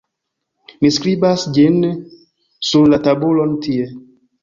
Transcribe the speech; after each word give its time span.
mi 0.85 0.91
skribas 0.95 1.45
ĝin 1.59 1.79
sur 2.71 2.93
la 2.97 3.03
tabulon 3.07 3.59
tie. 3.69 3.91